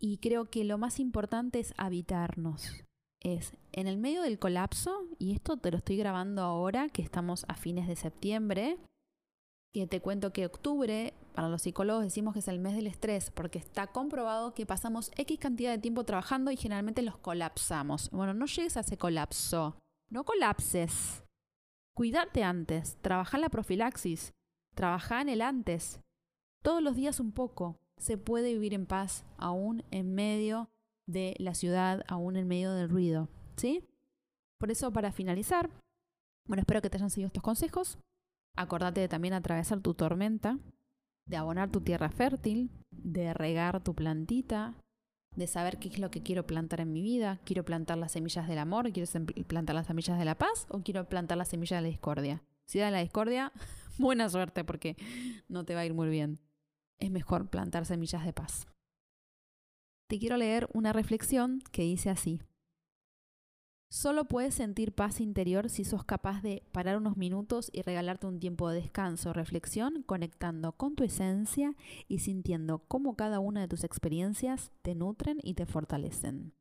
Y 0.00 0.18
creo 0.18 0.46
que 0.46 0.64
lo 0.64 0.78
más 0.78 0.98
importante 0.98 1.60
es 1.60 1.74
habitarnos. 1.76 2.82
Es 3.20 3.52
en 3.72 3.86
el 3.86 3.98
medio 3.98 4.22
del 4.22 4.38
colapso, 4.38 5.06
y 5.18 5.32
esto 5.32 5.58
te 5.58 5.70
lo 5.70 5.76
estoy 5.76 5.98
grabando 5.98 6.42
ahora, 6.42 6.88
que 6.88 7.02
estamos 7.02 7.44
a 7.48 7.54
fines 7.54 7.86
de 7.86 7.96
septiembre, 7.96 8.78
que 9.74 9.86
te 9.86 10.00
cuento 10.00 10.32
que 10.32 10.46
octubre, 10.46 11.12
para 11.34 11.48
los 11.48 11.62
psicólogos 11.62 12.02
decimos 12.02 12.32
que 12.32 12.40
es 12.40 12.48
el 12.48 12.58
mes 12.58 12.74
del 12.74 12.86
estrés, 12.86 13.30
porque 13.30 13.58
está 13.58 13.88
comprobado 13.88 14.54
que 14.54 14.66
pasamos 14.66 15.12
X 15.16 15.38
cantidad 15.38 15.70
de 15.70 15.78
tiempo 15.78 16.04
trabajando 16.04 16.50
y 16.50 16.56
generalmente 16.56 17.02
los 17.02 17.18
colapsamos. 17.18 18.10
Bueno, 18.10 18.32
no 18.32 18.46
llegues 18.46 18.78
a 18.78 18.80
ese 18.80 18.96
colapso, 18.96 19.76
no 20.08 20.24
colapses. 20.24 21.24
Cuídate 21.94 22.42
antes, 22.42 22.96
trabaja 23.02 23.36
en 23.36 23.42
la 23.42 23.48
profilaxis, 23.50 24.32
trabaja 24.74 25.20
en 25.20 25.28
el 25.28 25.42
antes. 25.42 26.00
Todos 26.62 26.82
los 26.82 26.96
días 26.96 27.20
un 27.20 27.32
poco 27.32 27.78
se 28.00 28.16
puede 28.16 28.54
vivir 28.54 28.74
en 28.74 28.86
paz 28.86 29.24
aún 29.36 29.84
en 29.90 30.14
medio 30.14 30.70
de 31.06 31.36
la 31.38 31.54
ciudad, 31.54 32.02
aún 32.08 32.36
en 32.36 32.48
medio 32.48 32.72
del 32.72 32.88
ruido. 32.88 33.28
¿Sí? 33.56 33.84
Por 34.58 34.70
eso, 34.70 34.92
para 34.92 35.12
finalizar, 35.12 35.70
bueno, 36.48 36.62
espero 36.62 36.80
que 36.80 36.90
te 36.90 36.96
hayan 36.96 37.10
seguido 37.10 37.28
estos 37.28 37.42
consejos. 37.42 37.98
Acordate 38.56 39.00
de 39.00 39.08
también 39.08 39.34
atravesar 39.34 39.80
tu 39.80 39.94
tormenta, 39.94 40.58
de 41.26 41.36
abonar 41.36 41.70
tu 41.70 41.82
tierra 41.82 42.10
fértil, 42.10 42.70
de 42.90 43.34
regar 43.34 43.84
tu 43.84 43.94
plantita, 43.94 44.74
de 45.36 45.46
saber 45.46 45.78
qué 45.78 45.88
es 45.88 45.98
lo 45.98 46.10
que 46.10 46.22
quiero 46.22 46.46
plantar 46.46 46.80
en 46.80 46.92
mi 46.92 47.02
vida. 47.02 47.38
¿Quiero 47.44 47.64
plantar 47.64 47.98
las 47.98 48.12
semillas 48.12 48.48
del 48.48 48.58
amor? 48.58 48.90
¿Quiero 48.92 49.08
plantar 49.46 49.74
las 49.74 49.86
semillas 49.86 50.18
de 50.18 50.24
la 50.24 50.36
paz? 50.36 50.66
¿O 50.70 50.80
quiero 50.80 51.06
plantar 51.08 51.36
las 51.36 51.48
semillas 51.48 51.78
de 51.78 51.82
la 51.82 51.88
discordia? 51.88 52.42
Si 52.64 52.78
da 52.78 52.90
la 52.90 53.00
discordia, 53.00 53.52
buena 53.98 54.28
suerte 54.30 54.64
porque 54.64 54.96
no 55.48 55.64
te 55.64 55.74
va 55.74 55.80
a 55.80 55.86
ir 55.86 55.94
muy 55.94 56.08
bien 56.08 56.38
es 57.00 57.10
mejor 57.10 57.50
plantar 57.50 57.86
semillas 57.86 58.24
de 58.24 58.32
paz. 58.32 58.68
Te 60.08 60.18
quiero 60.18 60.36
leer 60.36 60.68
una 60.72 60.92
reflexión 60.92 61.60
que 61.72 61.82
dice 61.82 62.10
así. 62.10 62.40
Solo 63.92 64.26
puedes 64.26 64.54
sentir 64.54 64.94
paz 64.94 65.20
interior 65.20 65.68
si 65.68 65.84
sos 65.84 66.04
capaz 66.04 66.42
de 66.42 66.62
parar 66.70 66.96
unos 66.96 67.16
minutos 67.16 67.70
y 67.72 67.82
regalarte 67.82 68.28
un 68.28 68.38
tiempo 68.38 68.68
de 68.68 68.80
descanso, 68.80 69.32
reflexión, 69.32 70.04
conectando 70.04 70.72
con 70.76 70.94
tu 70.94 71.02
esencia 71.02 71.74
y 72.06 72.20
sintiendo 72.20 72.84
cómo 72.86 73.16
cada 73.16 73.40
una 73.40 73.62
de 73.62 73.68
tus 73.68 73.82
experiencias 73.82 74.70
te 74.82 74.94
nutren 74.94 75.38
y 75.42 75.54
te 75.54 75.66
fortalecen. 75.66 76.54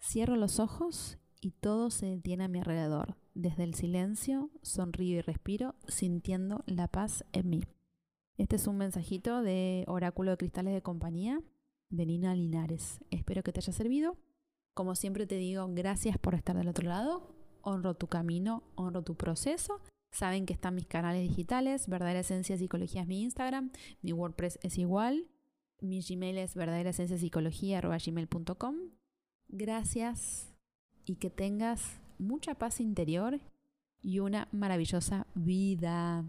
Cierro 0.00 0.36
los 0.36 0.60
ojos 0.60 1.18
y 1.40 1.50
todo 1.50 1.90
se 1.90 2.06
detiene 2.06 2.44
a 2.44 2.48
mi 2.48 2.58
alrededor. 2.58 3.16
Desde 3.34 3.64
el 3.64 3.74
silencio, 3.74 4.50
sonrío 4.62 5.18
y 5.18 5.22
respiro, 5.22 5.74
sintiendo 5.88 6.62
la 6.66 6.86
paz 6.86 7.24
en 7.32 7.50
mí. 7.50 7.64
Este 8.36 8.56
es 8.56 8.66
un 8.66 8.78
mensajito 8.78 9.42
de 9.42 9.84
Oráculo 9.86 10.30
de 10.30 10.36
Cristales 10.36 10.74
de 10.74 10.82
Compañía 10.82 11.42
de 11.90 12.06
Nina 12.06 12.34
Linares. 12.34 13.00
Espero 13.10 13.42
que 13.42 13.52
te 13.52 13.60
haya 13.60 13.72
servido. 13.72 14.16
Como 14.74 14.94
siempre 14.94 15.26
te 15.26 15.36
digo, 15.36 15.66
gracias 15.70 16.16
por 16.18 16.34
estar 16.34 16.56
del 16.56 16.68
otro 16.68 16.88
lado. 16.88 17.34
Honro 17.62 17.94
tu 17.94 18.06
camino, 18.06 18.62
honro 18.76 19.02
tu 19.02 19.16
proceso. 19.16 19.80
Saben 20.12 20.46
que 20.46 20.52
están 20.52 20.74
mis 20.74 20.86
canales 20.86 21.28
digitales, 21.28 21.88
Verdadera 21.88 22.20
Esencia 22.20 22.56
Psicología 22.56 23.02
es 23.02 23.06
mi 23.06 23.22
Instagram, 23.22 23.70
mi 24.02 24.12
WordPress 24.12 24.58
es 24.62 24.76
igual, 24.78 25.28
mi 25.80 26.00
Gmail 26.02 26.38
es 26.38 26.54
verdadera. 26.54 26.90
Gracias 29.48 30.54
y 31.04 31.16
que 31.16 31.30
tengas 31.30 32.00
mucha 32.18 32.54
paz 32.54 32.80
interior 32.80 33.40
y 34.02 34.18
una 34.20 34.48
maravillosa 34.52 35.26
vida. 35.34 36.24